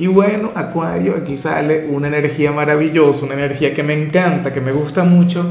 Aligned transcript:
Y 0.00 0.06
bueno, 0.06 0.50
Acuario, 0.54 1.14
aquí 1.14 1.36
sale 1.36 1.86
una 1.86 2.08
energía 2.08 2.52
maravillosa, 2.52 3.26
una 3.26 3.34
energía 3.34 3.74
que 3.74 3.82
me 3.82 3.92
encanta, 3.92 4.50
que 4.50 4.62
me 4.62 4.72
gusta 4.72 5.04
mucho. 5.04 5.44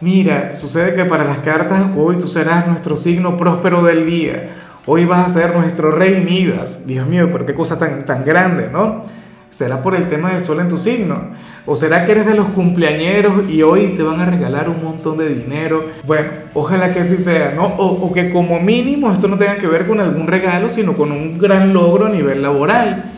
Mira, 0.00 0.54
sucede 0.54 0.94
que 0.94 1.04
para 1.04 1.24
las 1.24 1.38
cartas 1.38 1.86
hoy 1.96 2.20
tú 2.20 2.28
serás 2.28 2.68
nuestro 2.68 2.94
signo 2.94 3.36
próspero 3.36 3.82
del 3.82 4.06
día. 4.06 4.50
Hoy 4.86 5.06
vas 5.06 5.26
a 5.26 5.40
ser 5.40 5.56
nuestro 5.56 5.90
rey 5.90 6.20
Midas. 6.20 6.86
Dios 6.86 7.08
mío, 7.08 7.28
pero 7.32 7.46
qué 7.46 7.54
cosa 7.54 7.76
tan, 7.76 8.06
tan 8.06 8.24
grande, 8.24 8.68
¿no? 8.72 9.06
¿Será 9.50 9.82
por 9.82 9.96
el 9.96 10.08
tema 10.08 10.34
del 10.34 10.44
sol 10.44 10.60
en 10.60 10.68
tu 10.68 10.78
signo? 10.78 11.30
¿O 11.66 11.74
será 11.74 12.06
que 12.06 12.12
eres 12.12 12.26
de 12.26 12.34
los 12.34 12.46
cumpleañeros 12.50 13.48
y 13.48 13.62
hoy 13.62 13.94
te 13.96 14.04
van 14.04 14.20
a 14.20 14.26
regalar 14.26 14.68
un 14.68 14.84
montón 14.84 15.16
de 15.16 15.30
dinero? 15.30 15.84
Bueno, 16.06 16.28
ojalá 16.54 16.94
que 16.94 17.00
así 17.00 17.16
sea, 17.16 17.54
¿no? 17.56 17.64
O, 17.64 18.06
o 18.06 18.12
que 18.12 18.30
como 18.30 18.60
mínimo 18.60 19.12
esto 19.12 19.26
no 19.26 19.36
tenga 19.36 19.56
que 19.56 19.66
ver 19.66 19.88
con 19.88 19.98
algún 19.98 20.28
regalo, 20.28 20.68
sino 20.68 20.92
con 20.92 21.10
un 21.10 21.38
gran 21.40 21.72
logro 21.72 22.06
a 22.06 22.10
nivel 22.10 22.40
laboral. 22.40 23.13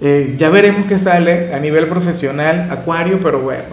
Eh, 0.00 0.34
ya 0.36 0.50
veremos 0.50 0.86
qué 0.86 0.98
sale 0.98 1.54
a 1.54 1.58
nivel 1.58 1.86
profesional, 1.86 2.68
Acuario, 2.70 3.20
pero 3.22 3.40
bueno, 3.40 3.64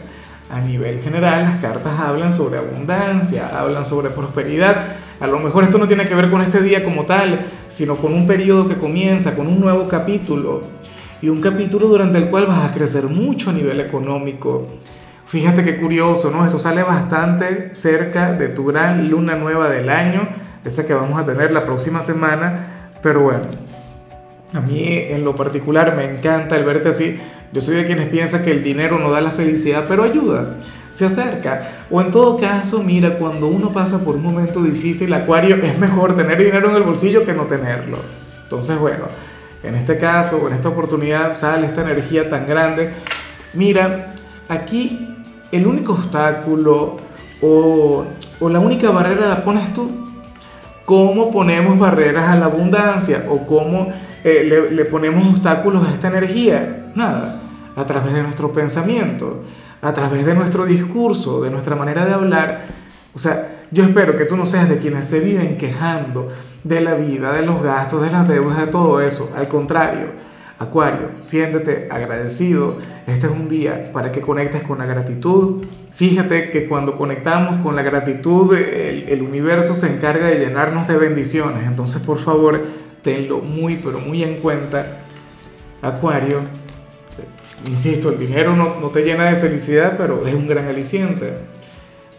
a 0.49 0.61
nivel 0.61 0.99
general 0.99 1.43
las 1.43 1.55
cartas 1.57 1.99
hablan 1.99 2.31
sobre 2.31 2.59
abundancia, 2.59 3.49
hablan 3.59 3.85
sobre 3.85 4.09
prosperidad. 4.09 4.75
A 5.19 5.27
lo 5.27 5.39
mejor 5.39 5.63
esto 5.63 5.77
no 5.77 5.87
tiene 5.87 6.07
que 6.07 6.15
ver 6.15 6.29
con 6.29 6.41
este 6.41 6.61
día 6.61 6.83
como 6.83 7.05
tal, 7.05 7.45
sino 7.69 7.95
con 7.95 8.13
un 8.13 8.27
periodo 8.27 8.67
que 8.67 8.75
comienza, 8.75 9.35
con 9.35 9.47
un 9.47 9.59
nuevo 9.59 9.87
capítulo. 9.87 10.63
Y 11.21 11.29
un 11.29 11.41
capítulo 11.41 11.87
durante 11.87 12.17
el 12.17 12.25
cual 12.25 12.47
vas 12.47 12.69
a 12.69 12.73
crecer 12.73 13.05
mucho 13.05 13.49
a 13.51 13.53
nivel 13.53 13.79
económico. 13.79 14.67
Fíjate 15.27 15.63
qué 15.63 15.77
curioso, 15.77 16.31
¿no? 16.31 16.43
Esto 16.43 16.59
sale 16.59 16.83
bastante 16.83 17.73
cerca 17.73 18.33
de 18.33 18.49
tu 18.49 18.65
gran 18.65 19.09
luna 19.09 19.35
nueva 19.35 19.69
del 19.69 19.89
año, 19.89 20.27
esa 20.65 20.85
que 20.85 20.93
vamos 20.93 21.21
a 21.21 21.25
tener 21.25 21.51
la 21.51 21.65
próxima 21.65 22.01
semana. 22.01 22.91
Pero 23.01 23.21
bueno, 23.21 23.43
a 24.53 24.59
mí 24.59 24.83
en 24.85 25.23
lo 25.23 25.35
particular 25.35 25.95
me 25.95 26.05
encanta 26.05 26.55
el 26.55 26.65
verte 26.65 26.89
así. 26.89 27.19
Yo 27.53 27.61
soy 27.61 27.75
de 27.75 27.85
quienes 27.85 28.09
piensan 28.09 28.43
que 28.43 28.51
el 28.51 28.63
dinero 28.63 28.99
no 28.99 29.11
da 29.11 29.21
la 29.21 29.31
felicidad, 29.31 29.85
pero 29.87 30.03
ayuda, 30.03 30.55
se 30.89 31.05
acerca. 31.05 31.85
O 31.89 32.01
en 32.01 32.11
todo 32.11 32.37
caso, 32.37 32.81
mira, 32.83 33.17
cuando 33.17 33.47
uno 33.47 33.71
pasa 33.71 34.03
por 34.03 34.15
un 34.15 34.23
momento 34.23 34.61
difícil, 34.61 35.13
Acuario, 35.13 35.55
es 35.57 35.77
mejor 35.77 36.15
tener 36.15 36.37
dinero 36.37 36.69
en 36.69 36.75
el 36.75 36.83
bolsillo 36.83 37.25
que 37.25 37.33
no 37.33 37.43
tenerlo. 37.43 37.97
Entonces, 38.43 38.77
bueno, 38.77 39.05
en 39.63 39.75
este 39.75 39.97
caso, 39.97 40.47
en 40.47 40.53
esta 40.53 40.69
oportunidad, 40.69 41.33
sale 41.33 41.67
esta 41.67 41.81
energía 41.81 42.29
tan 42.29 42.47
grande. 42.47 42.91
Mira, 43.53 44.13
aquí 44.47 45.07
el 45.51 45.67
único 45.67 45.93
obstáculo 45.93 46.97
o, 47.41 48.05
o 48.39 48.49
la 48.49 48.59
única 48.59 48.91
barrera 48.91 49.27
la 49.27 49.43
pones 49.43 49.73
tú. 49.73 49.91
¿Cómo 50.85 51.31
ponemos 51.31 51.79
barreras 51.79 52.29
a 52.29 52.35
la 52.35 52.45
abundancia? 52.45 53.25
¿O 53.29 53.45
cómo 53.45 53.93
eh, 54.23 54.43
le, 54.43 54.71
le 54.71 54.85
ponemos 54.85 55.27
obstáculos 55.27 55.87
a 55.87 55.93
esta 55.93 56.07
energía? 56.07 56.91
Nada, 56.95 57.41
a 57.75 57.85
través 57.85 58.13
de 58.13 58.23
nuestro 58.23 58.51
pensamiento, 58.51 59.43
a 59.81 59.93
través 59.93 60.25
de 60.25 60.35
nuestro 60.35 60.65
discurso, 60.65 61.41
de 61.41 61.51
nuestra 61.51 61.75
manera 61.75 62.05
de 62.05 62.13
hablar. 62.13 62.65
O 63.13 63.19
sea, 63.19 63.65
yo 63.71 63.83
espero 63.83 64.17
que 64.17 64.25
tú 64.25 64.37
no 64.37 64.45
seas 64.45 64.69
de 64.69 64.77
quienes 64.77 65.05
se 65.05 65.19
viven 65.19 65.57
quejando 65.57 66.29
de 66.63 66.81
la 66.81 66.95
vida, 66.95 67.31
de 67.33 67.45
los 67.45 67.61
gastos, 67.63 68.01
de 68.01 68.11
las 68.11 68.27
deudas, 68.27 68.57
de 68.57 68.67
todo 68.67 69.01
eso. 69.01 69.31
Al 69.35 69.47
contrario, 69.47 70.31
Acuario, 70.61 71.09
siéntete 71.21 71.87
agradecido. 71.89 72.77
Este 73.07 73.25
es 73.25 73.31
un 73.31 73.49
día 73.49 73.91
para 73.91 74.11
que 74.11 74.21
conectes 74.21 74.61
con 74.61 74.77
la 74.77 74.85
gratitud. 74.85 75.65
Fíjate 75.91 76.51
que 76.51 76.67
cuando 76.67 76.95
conectamos 76.95 77.63
con 77.63 77.75
la 77.75 77.81
gratitud, 77.81 78.53
el, 78.55 79.09
el 79.09 79.21
universo 79.23 79.73
se 79.73 79.87
encarga 79.87 80.27
de 80.27 80.37
llenarnos 80.37 80.87
de 80.87 80.97
bendiciones. 80.97 81.65
Entonces, 81.65 82.03
por 82.03 82.19
favor, 82.19 82.61
tenlo 83.01 83.39
muy, 83.39 83.75
pero 83.77 83.99
muy 83.99 84.23
en 84.23 84.37
cuenta. 84.37 84.99
Acuario, 85.81 86.41
insisto, 87.67 88.09
el 88.09 88.19
dinero 88.19 88.55
no, 88.55 88.79
no, 88.79 88.89
te 88.89 89.03
llena 89.03 89.25
de 89.25 89.37
felicidad, 89.37 89.95
pero 89.97 90.27
es 90.27 90.33
un 90.33 90.47
gran 90.47 90.67
aliciente. 90.67 91.33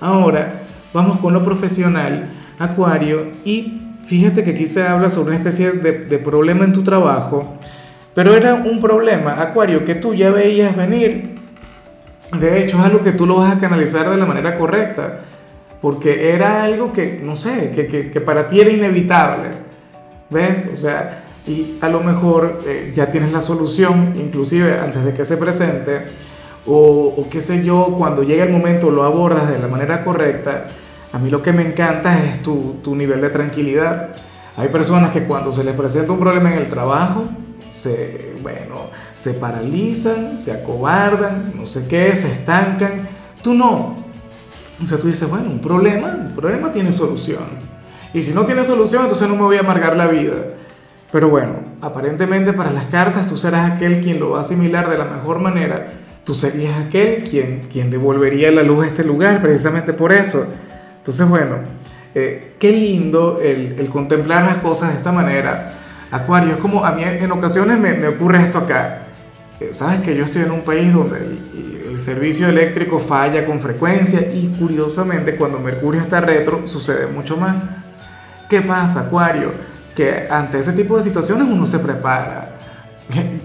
Ahora, 0.00 0.62
vamos 0.92 1.18
con 1.20 1.32
lo 1.32 1.42
profesional, 1.44 2.32
Acuario, 2.58 3.28
y 3.44 3.80
fíjate 4.06 4.42
que 4.42 4.50
aquí 4.50 4.66
se 4.66 4.86
habla 4.86 5.10
sobre 5.10 5.30
una 5.30 5.38
especie 5.38 5.72
de, 5.72 6.06
de 6.06 6.18
problema 6.18 6.64
en 6.64 6.72
tu 6.72 6.82
trabajo, 6.82 7.56
pero 8.14 8.34
era 8.34 8.54
un 8.54 8.80
problema, 8.80 9.40
Acuario, 9.40 9.84
que 9.84 9.94
tú 9.94 10.12
ya 10.14 10.30
veías 10.30 10.76
venir. 10.76 11.36
De 12.38 12.62
hecho, 12.62 12.78
es 12.78 12.84
algo 12.84 13.02
que 13.02 13.12
tú 13.12 13.26
lo 13.26 13.36
vas 13.36 13.56
a 13.56 13.60
canalizar 13.60 14.10
de 14.10 14.16
la 14.16 14.26
manera 14.26 14.56
correcta, 14.56 15.20
porque 15.80 16.30
era 16.32 16.64
algo 16.64 16.92
que, 16.92 17.20
no 17.22 17.36
sé, 17.36 17.72
que, 17.74 17.86
que, 17.86 18.10
que 18.10 18.20
para 18.20 18.48
ti 18.48 18.60
era 18.60 18.70
inevitable. 18.70 19.71
¿Ves? 20.32 20.70
O 20.72 20.76
sea, 20.76 21.24
y 21.46 21.78
a 21.80 21.88
lo 21.88 22.00
mejor 22.00 22.60
eh, 22.66 22.92
ya 22.94 23.10
tienes 23.10 23.32
la 23.32 23.40
solución, 23.40 24.14
inclusive 24.16 24.78
antes 24.78 25.04
de 25.04 25.12
que 25.12 25.24
se 25.24 25.36
presente, 25.36 26.02
o, 26.66 27.14
o, 27.16 27.28
qué 27.28 27.40
sé 27.40 27.64
yo, 27.64 27.94
cuando 27.98 28.22
llegue 28.22 28.42
el 28.42 28.52
momento 28.52 28.90
lo 28.90 29.02
abordas 29.02 29.50
de 29.50 29.58
la 29.58 29.66
manera 29.66 30.04
correcta. 30.04 30.66
A 31.12 31.18
mí 31.18 31.28
lo 31.28 31.42
que 31.42 31.52
me 31.52 31.66
encanta 31.66 32.16
es 32.24 32.42
tu, 32.42 32.76
tu 32.82 32.94
nivel 32.94 33.20
de 33.20 33.30
tranquilidad. 33.30 34.14
Hay 34.56 34.68
personas 34.68 35.10
que 35.10 35.24
cuando 35.24 35.52
se 35.52 35.64
les 35.64 35.74
presenta 35.74 36.12
un 36.12 36.20
problema 36.20 36.52
en 36.52 36.58
el 36.58 36.68
trabajo, 36.68 37.24
se, 37.72 38.34
bueno, 38.42 38.90
se 39.14 39.34
paralizan, 39.34 40.36
se 40.36 40.52
acobardan, 40.52 41.52
no 41.56 41.66
sé 41.66 41.86
qué, 41.88 42.14
se 42.14 42.28
estancan. 42.30 43.08
Tú 43.42 43.54
no. 43.54 43.96
O 44.82 44.86
sea, 44.86 44.98
tú 44.98 45.08
dices, 45.08 45.28
bueno, 45.28 45.50
un 45.50 45.60
problema, 45.60 46.14
un 46.28 46.34
problema 46.34 46.72
tiene 46.72 46.92
solución. 46.92 47.71
Y 48.14 48.22
si 48.22 48.34
no 48.34 48.44
tiene 48.44 48.64
solución, 48.64 49.04
entonces 49.04 49.28
no 49.28 49.36
me 49.36 49.42
voy 49.42 49.56
a 49.56 49.60
amargar 49.60 49.96
la 49.96 50.06
vida. 50.06 50.34
Pero 51.10 51.28
bueno, 51.28 51.56
aparentemente 51.80 52.52
para 52.52 52.70
las 52.70 52.86
cartas 52.86 53.26
tú 53.26 53.36
serás 53.36 53.72
aquel 53.72 54.00
quien 54.00 54.18
lo 54.18 54.30
va 54.30 54.38
a 54.38 54.40
asimilar 54.40 54.88
de 54.88 54.98
la 54.98 55.04
mejor 55.04 55.38
manera. 55.38 55.92
Tú 56.24 56.34
serías 56.34 56.86
aquel 56.86 57.24
quien, 57.24 57.68
quien 57.70 57.90
devolvería 57.90 58.50
la 58.50 58.62
luz 58.62 58.84
a 58.84 58.86
este 58.86 59.04
lugar, 59.04 59.42
precisamente 59.42 59.92
por 59.92 60.12
eso. 60.12 60.46
Entonces, 60.98 61.28
bueno, 61.28 61.56
eh, 62.14 62.54
qué 62.58 62.72
lindo 62.72 63.40
el, 63.42 63.88
contemplar 63.90 64.44
las 64.44 64.58
cosas 64.58 64.90
de 64.90 64.98
esta 64.98 65.12
manera. 65.12 65.74
Acuario, 66.10 66.52
es 66.52 66.58
como 66.58 66.84
a 66.84 66.92
mí 66.92 67.02
en 67.04 67.32
ocasiones 67.32 67.78
me, 67.78 67.94
me 67.94 68.08
ocurre 68.08 68.38
esto 68.40 68.58
acá. 68.58 69.06
Eh, 69.60 69.70
Sabes 69.72 70.00
que 70.00 70.16
yo 70.16 70.24
estoy 70.24 70.42
en 70.42 70.50
un 70.50 70.62
país 70.62 70.92
donde 70.92 71.18
el 71.90 72.00
servicio 72.00 72.48
eléctrico 72.48 72.98
falla 72.98 73.44
con 73.44 73.60
frecuencia 73.60 74.20
y 74.32 74.54
curiosamente 74.58 75.36
cuando 75.36 75.58
Mercurio 75.58 76.00
está 76.00 76.20
retro 76.20 76.66
sucede 76.66 77.06
mucho 77.06 77.36
más. 77.36 77.62
¿Qué 78.52 78.60
pasa, 78.60 79.06
Acuario? 79.06 79.50
Que 79.96 80.26
ante 80.28 80.58
ese 80.58 80.74
tipo 80.74 80.98
de 80.98 81.02
situaciones 81.02 81.48
uno 81.48 81.64
se 81.64 81.78
prepara. 81.78 82.58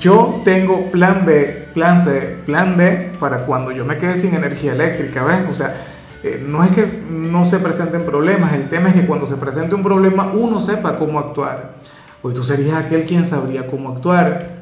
Yo 0.02 0.42
tengo 0.44 0.92
plan 0.92 1.26
B, 1.26 1.70
plan 1.74 1.98
C, 1.98 2.40
plan 2.46 2.76
D 2.76 3.14
para 3.18 3.46
cuando 3.46 3.72
yo 3.72 3.86
me 3.86 3.98
quede 4.00 4.18
sin 4.18 4.34
energía 4.34 4.74
eléctrica, 4.74 5.24
¿ves? 5.24 5.46
O 5.50 5.54
sea, 5.54 5.78
eh, 6.24 6.44
no 6.46 6.62
es 6.62 6.72
que 6.72 6.86
no 7.10 7.46
se 7.46 7.60
presenten 7.60 8.04
problemas, 8.04 8.52
el 8.52 8.68
tema 8.68 8.90
es 8.90 8.96
que 8.96 9.06
cuando 9.06 9.26
se 9.26 9.38
presente 9.38 9.76
un 9.76 9.82
problema 9.82 10.34
uno 10.34 10.60
sepa 10.60 10.98
cómo 10.98 11.20
actuar. 11.20 11.76
Hoy 12.22 12.34
tú 12.34 12.44
serías 12.44 12.86
aquel 12.86 13.06
quien 13.06 13.24
sabría 13.24 13.66
cómo 13.66 13.94
actuar. 13.94 14.58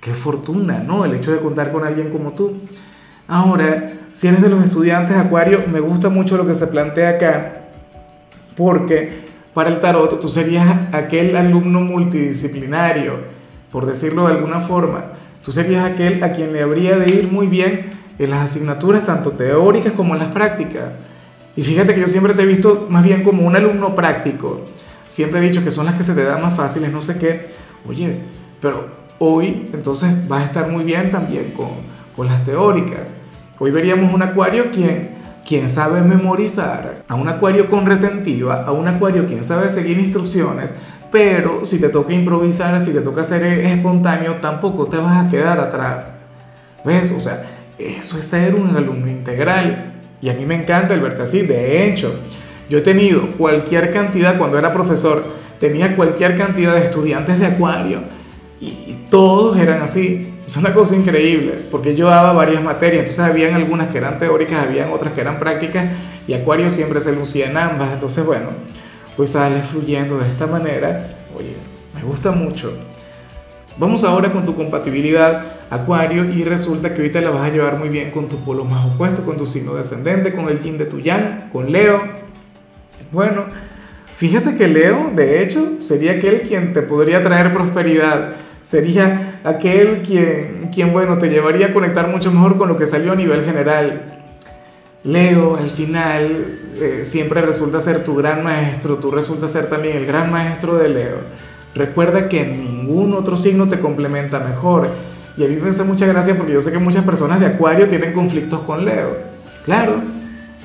Qué 0.00 0.14
fortuna, 0.14 0.78
¿no? 0.78 1.04
El 1.06 1.14
hecho 1.14 1.32
de 1.32 1.40
contar 1.40 1.72
con 1.72 1.84
alguien 1.84 2.10
como 2.10 2.34
tú. 2.34 2.56
Ahora, 3.26 3.94
si 4.12 4.28
eres 4.28 4.42
de 4.42 4.48
los 4.48 4.62
estudiantes 4.62 5.16
Acuario, 5.16 5.64
me 5.66 5.80
gusta 5.80 6.08
mucho 6.08 6.36
lo 6.36 6.46
que 6.46 6.54
se 6.54 6.68
plantea 6.68 7.08
acá, 7.08 7.52
porque 8.56 9.26
para 9.58 9.70
el 9.70 9.80
tarot, 9.80 10.20
tú 10.20 10.28
serías 10.28 10.94
aquel 10.94 11.34
alumno 11.34 11.80
multidisciplinario, 11.80 13.14
por 13.72 13.86
decirlo 13.86 14.28
de 14.28 14.34
alguna 14.34 14.60
forma. 14.60 15.06
Tú 15.44 15.50
serías 15.50 15.84
aquel 15.84 16.22
a 16.22 16.30
quien 16.30 16.52
le 16.52 16.62
habría 16.62 16.96
de 16.96 17.12
ir 17.12 17.26
muy 17.26 17.48
bien 17.48 17.90
en 18.20 18.30
las 18.30 18.52
asignaturas, 18.52 19.04
tanto 19.04 19.32
teóricas 19.32 19.94
como 19.94 20.14
en 20.14 20.20
las 20.20 20.28
prácticas. 20.28 21.00
Y 21.56 21.64
fíjate 21.64 21.92
que 21.92 22.02
yo 22.02 22.08
siempre 22.08 22.34
te 22.34 22.42
he 22.42 22.46
visto 22.46 22.86
más 22.88 23.02
bien 23.02 23.24
como 23.24 23.44
un 23.44 23.56
alumno 23.56 23.96
práctico. 23.96 24.60
Siempre 25.08 25.40
he 25.40 25.42
dicho 25.42 25.64
que 25.64 25.72
son 25.72 25.86
las 25.86 25.96
que 25.96 26.04
se 26.04 26.14
te 26.14 26.22
dan 26.22 26.40
más 26.40 26.54
fáciles, 26.54 26.92
no 26.92 27.02
sé 27.02 27.18
qué. 27.18 27.48
Oye, 27.88 28.20
pero 28.62 28.86
hoy 29.18 29.70
entonces 29.72 30.28
vas 30.28 30.42
a 30.42 30.44
estar 30.44 30.70
muy 30.70 30.84
bien 30.84 31.10
también 31.10 31.50
con, 31.56 31.70
con 32.14 32.28
las 32.28 32.44
teóricas. 32.44 33.12
Hoy 33.58 33.72
veríamos 33.72 34.14
un 34.14 34.22
acuario 34.22 34.70
quien 34.70 35.17
quien 35.48 35.70
sabe 35.70 36.02
memorizar, 36.02 37.04
a 37.08 37.14
un 37.14 37.26
acuario 37.26 37.68
con 37.68 37.86
retentiva, 37.86 38.64
a 38.64 38.72
un 38.72 38.86
acuario 38.86 39.26
quien 39.26 39.42
sabe 39.42 39.70
seguir 39.70 39.98
instrucciones, 39.98 40.74
pero 41.10 41.64
si 41.64 41.80
te 41.80 41.88
toca 41.88 42.12
improvisar, 42.12 42.78
si 42.82 42.92
te 42.92 43.00
toca 43.00 43.24
ser 43.24 43.42
espontáneo, 43.44 44.36
tampoco 44.42 44.88
te 44.88 44.98
vas 44.98 45.26
a 45.26 45.30
quedar 45.30 45.58
atrás. 45.58 46.20
¿Ves? 46.84 47.14
O 47.16 47.22
sea, 47.22 47.44
eso 47.78 48.18
es 48.18 48.26
ser 48.26 48.56
un 48.56 48.76
alumno 48.76 49.08
integral. 49.08 49.94
Y 50.20 50.28
a 50.28 50.34
mí 50.34 50.44
me 50.44 50.54
encanta 50.54 50.92
el 50.92 51.00
verte 51.00 51.22
así. 51.22 51.40
De 51.40 51.88
hecho, 51.88 52.12
yo 52.68 52.78
he 52.78 52.82
tenido 52.82 53.32
cualquier 53.38 53.90
cantidad, 53.90 54.36
cuando 54.36 54.58
era 54.58 54.74
profesor, 54.74 55.24
tenía 55.58 55.96
cualquier 55.96 56.36
cantidad 56.36 56.74
de 56.74 56.84
estudiantes 56.84 57.40
de 57.40 57.46
acuario 57.46 58.00
y, 58.60 59.06
todos 59.08 59.56
eran 59.56 59.80
así. 59.80 60.34
Es 60.48 60.56
una 60.56 60.72
cosa 60.72 60.96
increíble, 60.96 61.66
porque 61.70 61.94
yo 61.94 62.08
daba 62.08 62.32
varias 62.32 62.62
materias, 62.62 63.00
entonces 63.00 63.22
habían 63.22 63.52
algunas 63.52 63.88
que 63.88 63.98
eran 63.98 64.18
teóricas, 64.18 64.66
habían 64.66 64.90
otras 64.92 65.12
que 65.12 65.20
eran 65.20 65.38
prácticas 65.38 65.90
y 66.26 66.32
acuario 66.32 66.70
siempre 66.70 67.02
se 67.02 67.14
lucía 67.14 67.50
en 67.50 67.58
ambas. 67.58 67.92
Entonces, 67.92 68.24
bueno, 68.24 68.48
pues 69.14 69.32
sale 69.32 69.60
fluyendo 69.60 70.18
de 70.18 70.26
esta 70.26 70.46
manera. 70.46 71.06
Oye, 71.36 71.52
me 71.94 72.02
gusta 72.02 72.30
mucho. 72.30 72.72
Vamos 73.76 74.04
ahora 74.04 74.32
con 74.32 74.46
tu 74.46 74.54
compatibilidad, 74.54 75.42
Acuario, 75.68 76.24
y 76.24 76.44
resulta 76.44 76.94
que 76.94 77.02
ahorita 77.02 77.20
la 77.20 77.28
vas 77.28 77.50
a 77.50 77.52
llevar 77.52 77.78
muy 77.78 77.90
bien 77.90 78.10
con 78.10 78.26
tu 78.30 78.38
polo 78.38 78.64
más 78.64 78.90
opuesto, 78.90 79.26
con 79.26 79.36
tu 79.36 79.44
signo 79.44 79.74
descendente, 79.74 80.32
con 80.32 80.48
el 80.48 80.60
yin 80.60 80.78
de 80.78 80.86
tu 80.86 80.98
yang, 80.98 81.50
con 81.52 81.70
Leo. 81.70 82.00
Bueno, 83.12 83.44
fíjate 84.16 84.54
que 84.54 84.66
Leo, 84.66 85.10
de 85.14 85.42
hecho, 85.42 85.82
sería 85.82 86.12
aquel 86.12 86.40
quien 86.40 86.72
te 86.72 86.80
podría 86.80 87.22
traer 87.22 87.52
prosperidad, 87.52 88.32
sería 88.68 89.40
aquel 89.44 90.02
quien, 90.02 90.68
quien 90.74 90.92
bueno, 90.92 91.16
te 91.16 91.30
llevaría 91.30 91.68
a 91.68 91.72
conectar 91.72 92.06
mucho 92.08 92.30
mejor 92.30 92.58
con 92.58 92.68
lo 92.68 92.76
que 92.76 92.84
salió 92.84 93.12
a 93.12 93.14
nivel 93.14 93.42
general. 93.42 94.20
Leo, 95.04 95.56
al 95.56 95.70
final, 95.70 96.72
eh, 96.76 97.00
siempre 97.04 97.40
resulta 97.40 97.80
ser 97.80 98.04
tu 98.04 98.14
gran 98.14 98.44
maestro, 98.44 98.96
tú 98.96 99.10
resulta 99.10 99.48
ser 99.48 99.70
también 99.70 99.96
el 99.96 100.04
gran 100.04 100.30
maestro 100.30 100.76
de 100.76 100.90
Leo. 100.90 101.16
Recuerda 101.74 102.28
que 102.28 102.44
ningún 102.44 103.14
otro 103.14 103.38
signo 103.38 103.68
te 103.68 103.80
complementa 103.80 104.38
mejor. 104.38 104.88
Y 105.38 105.44
a 105.46 105.48
mí 105.48 105.56
me 105.56 105.70
hace 105.70 105.84
mucha 105.84 106.04
gracia 106.04 106.36
porque 106.36 106.52
yo 106.52 106.60
sé 106.60 106.70
que 106.70 106.78
muchas 106.78 107.06
personas 107.06 107.40
de 107.40 107.46
Acuario 107.46 107.88
tienen 107.88 108.12
conflictos 108.12 108.60
con 108.60 108.84
Leo. 108.84 109.16
Claro, 109.64 109.94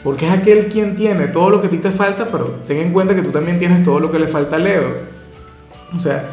porque 0.03 0.27
es 0.27 0.33
aquel 0.33 0.65
quien 0.65 0.97
tiene 0.97 1.27
todo 1.27 1.51
lo 1.51 1.61
que 1.61 1.67
a 1.67 1.69
ti 1.69 1.77
te 1.77 1.91
falta, 1.91 2.27
pero 2.29 2.47
ten 2.67 2.79
en 2.79 2.91
cuenta 2.91 3.15
que 3.15 3.21
tú 3.21 3.31
también 3.31 3.59
tienes 3.59 3.81
todo 3.81 4.01
lo 4.01 4.11
que 4.11 4.19
le 4.19 4.27
falta 4.27 4.57
a 4.57 4.59
Leo. 4.59 4.89
O 5.95 5.99
sea, 5.99 6.25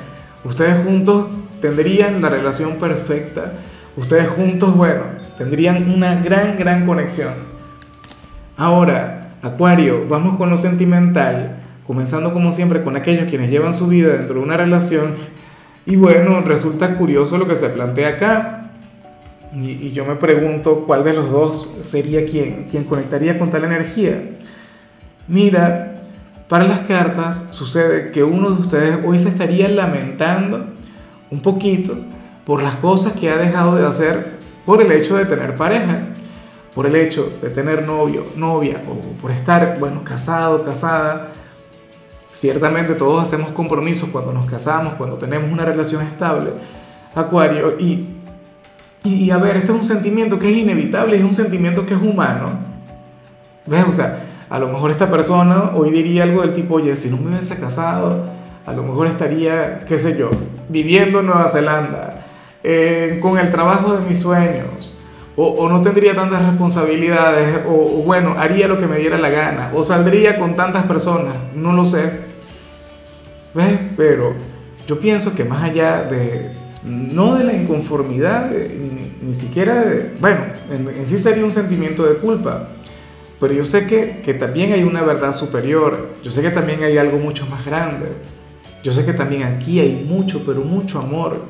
ustedes 0.45 0.85
juntos 0.85 1.29
tendrían 1.61 2.21
la 2.21 2.29
relación 2.29 2.79
perfecta. 2.79 3.53
Ustedes 3.97 4.29
juntos, 4.29 4.77
bueno, 4.77 5.03
tendrían 5.37 5.91
una 5.91 6.17
gran, 6.17 6.57
gran 6.57 6.87
conexión. 6.87 7.33
Ahora, 8.57 9.37
Acuario, 9.43 10.07
vamos 10.09 10.37
con 10.37 10.51
lo 10.51 10.57
sentimental, 10.57 11.57
comenzando 11.87 12.33
como 12.33 12.53
siempre 12.53 12.83
con 12.83 12.97
aquellos 12.97 13.29
quienes 13.29 13.51
llevan 13.51 13.73
su 13.73 13.87
vida 13.87 14.13
dentro 14.13 14.37
de 14.37 14.43
una 14.43 14.57
relación. 14.57 15.15
Y 15.87 15.97
bueno, 15.97 16.43
resulta 16.43 16.97
curioso 16.97 17.39
lo 17.39 17.49
que 17.49 17.57
se 17.57 17.71
plantea 17.71 18.11
acá. 18.11 18.71
Y, 19.55 19.91
yo 19.93 20.05
me 20.05 20.15
pregunto 20.17 20.85
cuál 20.87 21.03
de 21.05 21.15
los 21.15 21.31
dos 21.31 21.79
sería 21.81 22.25
quien, 22.25 22.69
quien 22.71 22.85
conectaría 22.85 23.39
con 23.39 23.51
tal 23.51 23.65
energía. 23.65 24.23
Mira, 25.27 26.03
para 26.49 26.65
las 26.65 26.81
cartas 26.81 27.49
sucede 27.53 28.11
que 28.11 28.23
uno 28.23 28.51
de 28.51 28.61
ustedes 28.61 28.99
hoy 29.05 29.19
se 29.19 29.29
estaría 29.29 29.69
lamentando 29.69 30.67
un 31.31 31.41
poquito 31.41 31.97
por 32.45 32.63
las 32.63 32.77
cosas 32.77 33.13
que 33.13 33.31
ha 33.31 33.37
dejado 33.37 33.77
de 33.77 33.87
hacer 33.87 34.39
por 34.67 34.83
el 34.83 34.91
hecho 34.93 35.17
de 35.17 35.27
tener 35.27 35.55
pareja, 35.55 36.09
por 36.75 36.87
el 36.87 36.97
hecho 36.97 37.33
de 37.43 37.51
tener 37.51 37.87
novio, 37.87 38.27
novia 38.37 38.83
o 38.89 39.21
por 39.21 39.31
estar, 39.31 39.79
bueno, 39.79 40.03
casado, 40.05 40.63
casada. 40.63 41.33
Ciertamente 42.33 42.95
todos 42.95 43.23
hacemos 43.23 43.51
compromisos 43.51 44.09
cuando 44.11 44.33
nos 44.33 44.47
casamos, 44.47 44.95
cuando 44.95 45.17
tenemos 45.17 45.51
una 45.51 45.65
relación 45.65 46.03
estable, 46.03 46.53
Acuario, 47.15 47.77
y 47.79 48.21
y, 49.03 49.31
a 49.31 49.39
ver, 49.39 49.57
este 49.57 49.73
es 49.73 49.79
un 49.79 49.85
sentimiento 49.85 50.39
que 50.39 50.51
es 50.51 50.59
inevitable, 50.59 51.17
es 51.17 51.25
un 51.25 51.33
sentimiento 51.33 51.87
que 51.87 51.95
es 51.95 52.01
humano. 52.01 52.51
¿Ves? 53.67 53.85
O 53.89 53.93
sea, 53.93 54.25
a 54.49 54.59
lo 54.59 54.69
mejor 54.69 54.91
esta 54.91 55.11
persona 55.11 55.73
hoy 55.75 55.91
diría 55.91 56.25
algo 56.25 56.43
del 56.43 56.53
tipo, 56.53 56.75
oye, 56.75 56.95
si 56.97 57.09
no 57.09 57.17
me 57.17 57.31
hubiese 57.31 57.59
casado, 57.59 58.27
a 58.67 58.73
lo 58.73 58.83
mejor 58.83 59.07
estaría, 59.07 59.85
qué 59.87 59.97
sé 59.97 60.19
yo, 60.19 60.29
viviendo 60.71 61.21
en 61.21 61.27
Nueva 61.27 61.49
Zelanda, 61.49 62.27
eh, 62.63 63.19
con 63.21 63.39
el 63.39 63.51
trabajo 63.51 63.95
de 63.95 64.07
mis 64.07 64.21
sueños, 64.21 64.95
o, 65.37 65.47
o 65.47 65.69
no 65.69 65.83
tendría 65.83 66.15
tantas 66.15 66.45
responsabilidades, 66.47 67.61
o, 67.67 67.73
o, 67.73 68.03
bueno, 68.05 68.35
haría 68.39 68.69
lo 68.69 68.79
que 68.79 68.87
me 68.87 68.99
diera 68.99 69.19
la 69.19 69.31
gana, 69.31 69.71
o 69.75 69.85
saldría 69.85 70.39
con 70.39 70.55
tantas 70.55 70.87
personas, 70.87 71.35
no 71.55 71.73
lo 71.73 71.85
sé. 71.85 72.11
¿Ves? 73.55 73.79
Pero 73.97 74.35
yo 74.87 75.01
pienso 75.01 75.35
que 75.35 75.45
más 75.45 75.63
allá 75.63 76.03
de, 76.03 76.53
no 76.85 77.35
de 77.35 77.45
la 77.45 77.53
inconformidad, 77.53 78.51
ni, 78.51 79.35
siquiera 79.35 79.85
de, 79.85 80.15
bueno, 80.21 80.41
en, 80.71 81.07
sí 81.07 81.19
sería 81.19 81.45
un 81.45 81.53
sentimiento 81.53 82.05
de 82.05 82.17
culpa, 82.17 82.69
pero 83.41 83.55
yo 83.55 83.65
sé 83.65 83.87
que, 83.87 84.21
que, 84.25 84.35
también 84.35 84.73
hay 84.73 84.83
una 84.83 85.03
verdad 85.03 85.33
superior, 85.33 86.11
yo 86.23 86.31
sé 86.31 86.43
que 86.43 86.51
también 86.51 86.83
hay 86.83 86.99
algo 86.99 87.19
mucho 87.19 87.47
más 87.47 87.65
grande, 87.65 88.07
yo 88.83 88.93
sé 88.93 89.05
que 89.05 89.13
también 89.13 89.43
aquí 89.45 89.81
hay 89.81 90.05
mucho, 90.07 90.43
pero 90.45 90.63
mucho 90.63 90.99
amor, 90.99 91.47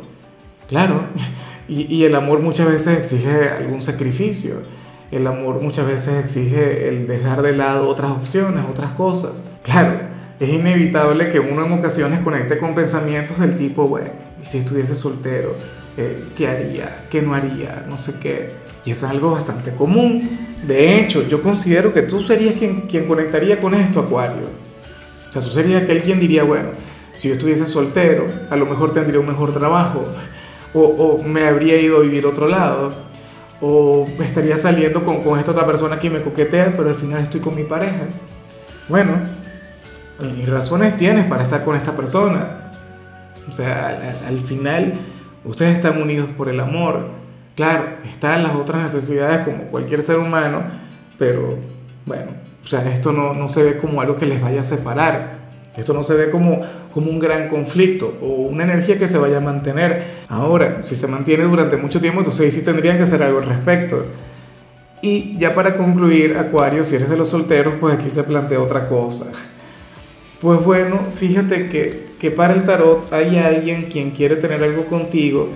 claro, 0.69 1.05
y, 1.69 1.95
y 1.95 2.05
el 2.05 2.15
amor 2.15 2.41
muchas 2.41 2.69
veces 2.69 2.99
exige 2.99 3.49
algún 3.49 3.83
sacrificio, 3.83 4.63
el 5.11 5.27
amor 5.27 5.61
muchas 5.61 5.87
veces 5.87 6.25
exige 6.25 6.89
el 6.89 7.07
dejar 7.07 7.43
de 7.43 7.57
lado 7.57 7.89
otras 7.89 8.13
opciones, 8.13 8.65
otras 8.69 8.93
cosas, 8.93 9.45
claro 9.63 10.11
es 10.41 10.49
inevitable 10.49 11.31
que 11.31 11.39
uno 11.39 11.67
en 11.67 11.73
ocasiones 11.73 12.21
conecte 12.21 12.59
con 12.59 12.75
pensamientos 12.75 13.39
del 13.39 13.59
tipo, 13.59 13.87
bueno, 13.87 14.09
¿y 14.43 14.47
si 14.47 14.59
estuviese 14.59 14.95
soltero? 14.95 15.55
Eh, 15.99 16.31
¿Qué 16.35 16.49
haría? 16.49 17.05
¿Qué 17.11 17.21
no 17.21 17.35
haría? 17.35 17.85
No 17.87 17.99
sé 17.99 18.15
qué. 18.19 18.49
Y 18.87 18.93
es 18.93 19.05
algo 19.05 19.33
bastante 19.33 19.73
común. 19.73 20.27
De 20.67 20.99
hecho, 20.99 21.29
yo 21.29 21.43
considero 21.43 21.93
que 21.93 22.03
tú 22.03 22.23
serías 22.23 22.55
quien, 22.55 22.83
quien 22.83 23.07
conectaría 23.07 23.61
con 23.61 23.75
esto, 23.75 24.01
Acuario. 24.01 24.47
O 25.29 25.33
sea, 25.33 25.43
tú 25.43 25.51
serías 25.51 25.83
aquel 25.83 26.03
quien 26.03 26.19
diría, 26.19 26.43
bueno, 26.43 26.71
si 27.13 27.29
yo 27.29 27.35
estuviese 27.35 27.67
soltero, 27.67 28.27
a 28.51 28.57
lo 28.57 28.67
mejor 28.67 28.93
tendría 28.93 29.21
un 29.21 29.27
mejor 29.27 29.53
trabajo, 29.53 30.07
o, 30.75 30.81
o 30.81 31.23
me 31.23 31.47
habría 31.47 31.81
ido 31.81 31.99
a 31.99 32.01
vivir 32.01 32.27
otro 32.27 32.49
lado, 32.49 32.93
o 33.61 34.09
estaría 34.21 34.57
saliendo 34.57 35.05
con, 35.05 35.23
con 35.23 35.39
esta 35.39 35.53
otra 35.53 35.67
persona 35.67 35.99
que 35.99 36.11
me 36.11 36.23
coquetea, 36.23 36.75
pero 36.77 36.89
al 36.89 36.95
final 36.95 37.23
estoy 37.23 37.41
con 37.41 37.55
mi 37.55 37.65
pareja. 37.65 38.07
Bueno, 38.89 39.13
y 40.37 40.47
razones 40.47 40.97
tienes 40.97 41.27
para 41.27 41.45
estar 41.45 41.65
con 41.65 41.77
esta 41.77 41.97
persona. 41.97 42.73
O 43.49 43.53
sea, 43.53 44.17
al, 44.27 44.39
final 44.39 44.95
ustedes 45.45 45.77
están 45.77 46.01
unidos 46.01 46.29
por 46.37 46.49
el 46.49 46.61
amor. 46.61 47.09
Claro, 47.55 47.85
están 48.05 48.43
las 48.43 48.55
otras 48.55 48.83
necesidades 48.83 49.45
como 49.45 49.65
cualquier 49.65 50.03
ser 50.03 50.19
humano, 50.19 50.63
pero 51.19 51.59
bueno, 52.07 52.33
o 52.63 52.67
sea, 52.67 52.83
esto 52.95 53.13
no, 53.13 53.35
no 53.35 53.49
se 53.49 53.63
ve 53.63 53.79
como 53.79 54.01
algo 54.01 54.17
que 54.17 54.27
les 54.27 54.41
vaya 54.41 54.61
a 54.61 54.63
separar. 54.63 55.40
Esto 55.81 55.93
no 55.93 56.03
se 56.03 56.15
ve 56.15 56.31
como, 56.31 56.61
como 56.93 57.11
un 57.11 57.19
gran 57.19 57.49
conflicto 57.49 58.15
o 58.21 58.27
una 58.27 58.65
energía 58.65 58.99
que 58.99 59.09
se 59.09 59.19
vaya 59.19 59.39
a 59.39 59.41
mantener. 59.41 60.05
Ahora, 60.29 60.83
si 60.83 60.95
se 60.95 61.07
mantiene 61.07 61.45
durante 61.45 61.77
mucho 61.77 62.01
tiempo, 62.01 62.21
entonces 62.21 62.43
ahí 62.43 62.51
sí 62.53 62.65
tendrían 62.65 62.97
que 62.97 63.03
hacer 63.05 63.23
algo 63.23 63.39
al 63.39 63.47
respecto. 63.47 64.05
Y 65.03 65.39
ya 65.39 65.55
para 65.55 65.77
concluir, 65.77 66.37
Acuario, 66.37 66.85
si 66.85 66.97
eres 66.97 67.09
de 67.09 67.17
los 67.17 67.29
solteros, 67.29 67.75
pues 67.81 67.95
aquí 67.95 68.11
se 68.11 68.23
plantea 68.23 68.61
otra 68.61 68.87
cosa. 68.87 69.27
Pues 70.41 70.63
bueno, 70.65 71.01
fíjate 71.17 71.69
que, 71.69 72.07
que, 72.19 72.31
para 72.31 72.55
el 72.55 72.65
tarot 72.65 73.13
hay 73.13 73.37
alguien 73.37 73.85
quien 73.85 74.11
quiere 74.11 74.37
tener 74.37 74.63
algo 74.63 74.85
contigo, 74.87 75.49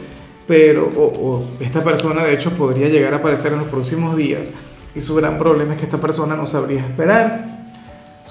pero 0.47 0.85
o, 0.97 1.45
esta 1.61 1.83
persona 1.83 2.25
de 2.25 2.35
hecho 2.35 2.51
podría 2.51 2.89
llegar 2.89 3.15
a 3.15 3.19
aparecer 3.19 3.53
en 3.53 3.61
los 3.61 3.69
próximos 3.69 4.17
días 4.17 4.53
y 4.95 5.01
su 5.01 5.15
gran 5.15 5.39
problema 5.39 5.73
es 5.73 5.79
que 5.79 5.87
esta 5.87 5.99
persona 5.99 6.37
no 6.37 6.47
sabría 6.47 6.81
esperar. 6.81 7.54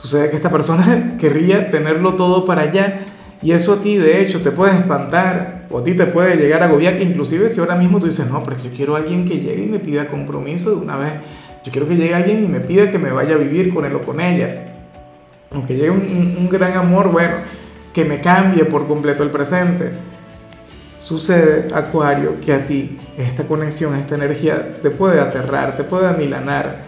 Sucede 0.03 0.29
que 0.29 0.35
esta 0.35 0.51
persona 0.51 1.15
querría 1.19 1.71
tenerlo 1.71 2.13
todo 2.13 2.45
para 2.45 2.63
allá 2.63 3.05
y 3.41 3.53
eso 3.53 3.73
a 3.73 3.81
ti 3.81 3.97
de 3.97 4.21
hecho 4.21 4.41
te 4.41 4.51
puede 4.51 4.77
espantar 4.77 5.63
o 5.71 5.79
a 5.79 5.83
ti 5.83 5.95
te 5.95 6.05
puede 6.05 6.35
llegar 6.35 6.61
a 6.61 6.65
agobiar, 6.65 7.01
inclusive 7.01 7.49
si 7.49 7.59
ahora 7.59 7.75
mismo 7.75 7.99
tú 7.99 8.05
dices, 8.05 8.29
no, 8.29 8.43
pero 8.43 8.57
yo 8.61 8.69
quiero 8.75 8.95
a 8.95 8.99
alguien 8.99 9.25
que 9.25 9.39
llegue 9.39 9.63
y 9.63 9.67
me 9.67 9.79
pida 9.79 10.07
compromiso 10.07 10.69
de 10.69 10.75
una 10.75 10.97
vez. 10.97 11.13
Yo 11.63 11.71
quiero 11.71 11.87
que 11.87 11.95
llegue 11.95 12.13
alguien 12.13 12.43
y 12.43 12.47
me 12.47 12.59
pida 12.59 12.91
que 12.91 12.99
me 12.99 13.11
vaya 13.11 13.33
a 13.33 13.37
vivir 13.37 13.73
con 13.73 13.85
él 13.85 13.95
o 13.95 14.01
con 14.01 14.19
ella 14.21 14.73
aunque 15.53 15.75
llegue 15.75 15.91
un, 15.91 16.49
gran 16.49 16.75
amor, 16.75 17.11
bueno, 17.11 17.35
que 17.93 18.05
me 18.05 18.21
cambie 18.21 18.65
por 18.65 18.87
completo 18.87 19.23
el 19.23 19.29
presente. 19.29 19.91
Sucede, 21.01 21.67
Acuario, 21.73 22.39
que 22.39 22.53
a 22.53 22.65
ti 22.65 22.97
esta 23.17 23.43
conexión, 23.43 23.95
esta 23.95 24.15
energía 24.15 24.77
te 24.81 24.89
puede 24.89 25.19
aterrar, 25.19 25.75
te 25.75 25.83
puede 25.83 26.07
amilanar, 26.07 26.83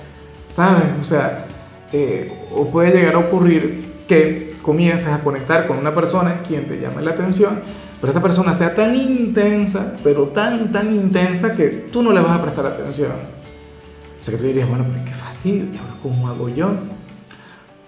¿sabes? 0.48 0.86
O 1.00 1.04
sea, 1.04 1.46
eh, 1.92 2.32
o 2.54 2.70
puede 2.70 2.92
llegar 2.92 3.16
a 3.16 3.20
ocurrir 3.20 3.86
que 4.08 4.56
comiences 4.62 5.08
a 5.08 5.20
conectar 5.20 5.68
con 5.68 5.78
una 5.78 5.94
persona 5.94 6.42
quien 6.48 6.68
te 6.68 6.80
llame 6.80 7.02
la 7.02 7.12
atención, 7.12 7.60
pero 8.02 8.12
esta 8.12 8.22
persona 8.22 8.54
sea 8.54 8.76
tan 8.76 8.96
intensa, 8.96 9.96
pero 10.04 10.30
tan, 10.30 10.72
tan 10.72 10.94
intensa 10.94 11.56
que 11.56 11.68
tú 11.92 12.04
no 12.04 12.12
le 12.12 12.22
vas 12.22 12.40
a 12.40 12.42
prestar 12.42 12.66
atención. 12.66 13.12
O 13.12 14.22
sea 14.22 14.34
que 14.34 14.40
tú 14.40 14.48
dirías, 14.48 14.68
bueno, 14.68 14.86
pero 14.92 15.06
qué 15.06 15.14
fastidio, 15.14 15.66
¿y 15.74 15.78
ahora 15.78 15.96
cómo 16.02 16.28
hago 16.28 16.50
yo? 16.50 16.72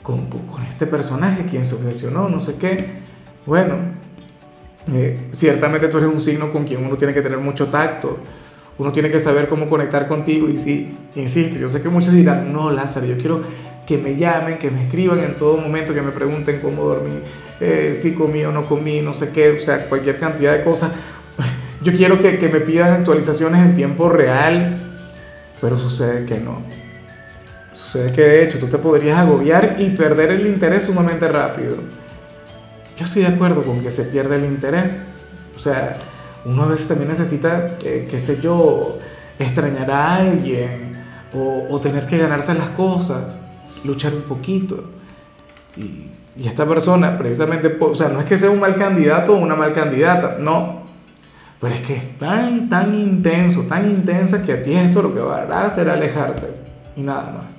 con, 0.07 0.27
con 0.27 0.63
este 0.63 0.87
personaje, 0.87 1.45
quien 1.45 1.65
se 1.65 1.75
obsesionó, 1.75 2.29
no 2.29 2.39
sé 2.39 2.55
qué. 2.55 3.01
Bueno, 3.45 3.75
eh, 4.93 5.27
ciertamente 5.31 5.89
tú 5.89 5.97
eres 5.97 6.09
un 6.09 6.21
signo 6.21 6.49
con 6.49 6.63
quien 6.63 6.85
uno 6.85 6.95
tiene 6.95 7.13
que 7.13 7.21
tener 7.21 7.39
mucho 7.39 7.67
tacto, 7.67 8.17
Uno 8.79 8.91
tiene 8.91 9.09
que 9.09 9.19
saber 9.19 9.49
cómo 9.49 9.67
conectar 9.67 10.07
contigo 10.07 10.47
y 10.47 10.55
sí, 10.55 10.95
insisto, 11.15 11.57
yo 11.57 11.67
sé 11.67 11.81
que 11.81 11.89
muchos 11.89 12.13
dirán, 12.13 12.53
no, 12.53 12.71
Lázaro, 12.71 13.07
yo 13.07 13.17
quiero 13.17 13.41
que 13.87 13.97
me 13.97 14.17
llamen, 14.17 14.57
que 14.59 14.69
me 14.69 14.83
escriban 14.83 15.19
en 15.19 15.35
todo 15.35 15.57
momento, 15.57 15.93
que 15.93 16.01
me 16.01 16.11
pregunten 16.11 16.59
cómo 16.59 16.83
dormí, 16.83 17.21
eh, 17.61 17.93
si 17.95 18.13
comí 18.13 18.43
o 18.43 18.51
no 18.51 18.65
comí, 18.67 19.01
no 19.01 19.13
sé 19.13 19.31
qué, 19.31 19.51
o 19.51 19.61
sea, 19.61 19.85
cualquier 19.85 20.19
cantidad 20.19 20.51
de 20.51 20.63
cosas. 20.63 20.91
Yo 21.81 21.93
quiero 21.93 22.19
que, 22.19 22.37
que 22.37 22.49
me 22.49 22.59
pidan 22.59 22.91
actualizaciones 22.91 23.65
en 23.65 23.75
tiempo 23.75 24.09
real, 24.09 24.77
pero 25.61 25.79
sucede 25.79 26.25
que 26.25 26.37
no. 26.39 26.61
Sucede 27.71 28.11
que 28.11 28.21
de 28.21 28.43
hecho 28.43 28.59
tú 28.59 28.67
te 28.67 28.77
podrías 28.77 29.19
agobiar 29.19 29.77
y 29.79 29.91
perder 29.91 30.31
el 30.31 30.45
interés 30.47 30.83
sumamente 30.83 31.27
rápido. 31.29 31.77
Yo 32.97 33.05
estoy 33.05 33.21
de 33.21 33.29
acuerdo 33.29 33.63
con 33.63 33.79
que 33.79 33.89
se 33.89 34.03
pierda 34.05 34.35
el 34.35 34.43
interés. 34.43 35.03
O 35.55 35.59
sea, 35.59 35.97
uno 36.43 36.63
a 36.63 36.67
veces 36.67 36.89
también 36.89 37.09
necesita, 37.09 37.77
eh, 37.83 38.07
qué 38.09 38.19
sé 38.19 38.41
yo, 38.41 38.99
extrañar 39.39 39.89
a 39.91 40.15
alguien 40.15 40.93
o, 41.33 41.67
o, 41.69 41.79
tener 41.79 42.07
que 42.07 42.17
ganarse 42.17 42.53
las 42.53 42.69
cosas, 42.69 43.39
luchar 43.83 44.13
un 44.13 44.23
poquito. 44.23 44.83
Y, 45.75 46.11
y 46.35 46.47
esta 46.47 46.65
persona, 46.67 47.17
precisamente, 47.17 47.77
o 47.79 47.95
sea, 47.95 48.09
no 48.09 48.19
es 48.19 48.25
que 48.25 48.37
sea 48.37 48.49
un 48.49 48.59
mal 48.59 48.75
candidato 48.75 49.33
o 49.33 49.37
una 49.37 49.55
mal 49.55 49.73
candidata, 49.73 50.37
no. 50.39 50.85
Pero 51.59 51.73
es 51.73 51.81
que 51.81 51.95
es 51.95 52.17
tan, 52.17 52.69
tan 52.69 52.93
intenso, 52.93 53.63
tan 53.63 53.89
intensa 53.89 54.45
que 54.45 54.53
a 54.53 54.61
ti 54.61 54.73
esto 54.73 55.01
lo 55.01 55.13
que 55.13 55.21
va 55.21 55.41
a 55.41 55.65
hacer 55.65 55.89
alejarte 55.89 56.47
y 56.95 57.01
nada 57.01 57.33
más. 57.35 57.57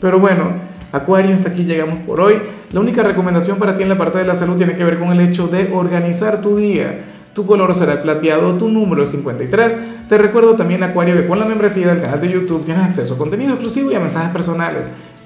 Pero 0.00 0.18
bueno, 0.18 0.52
Acuario, 0.92 1.34
hasta 1.34 1.50
aquí 1.50 1.64
llegamos 1.64 2.00
por 2.00 2.20
hoy. 2.20 2.40
La 2.72 2.80
única 2.80 3.02
recomendación 3.02 3.58
para 3.58 3.76
ti 3.76 3.82
en 3.82 3.88
la 3.88 3.98
parte 3.98 4.18
de 4.18 4.24
la 4.24 4.34
salud 4.34 4.56
tiene 4.56 4.76
que 4.76 4.84
ver 4.84 4.98
con 4.98 5.10
el 5.10 5.20
hecho 5.20 5.48
de 5.48 5.70
organizar 5.72 6.40
tu 6.40 6.56
día. 6.56 7.04
Tu 7.34 7.44
color 7.44 7.74
será 7.74 7.92
el 7.92 7.98
plateado, 7.98 8.56
tu 8.56 8.70
número 8.70 9.02
es 9.02 9.10
53. 9.10 9.78
Te 10.08 10.16
recuerdo 10.16 10.56
también, 10.56 10.82
Acuario, 10.82 11.14
que 11.14 11.26
con 11.26 11.38
la 11.38 11.44
membresía 11.44 11.88
del 11.88 12.00
canal 12.00 12.20
de 12.20 12.30
YouTube 12.30 12.64
tienes 12.64 12.84
acceso 12.84 13.14
a 13.14 13.18
contenido 13.18 13.52
exclusivo 13.52 13.90
y 13.90 13.94
a 13.94 14.00
mensajes 14.00 14.30
personales. 14.30 14.88